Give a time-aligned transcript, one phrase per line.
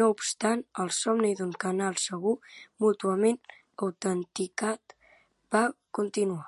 [0.00, 2.34] No obstant, el somni d'un canal segur
[2.84, 3.40] mútuament
[3.88, 4.96] autenticat
[5.56, 5.64] va
[6.00, 6.46] continuar.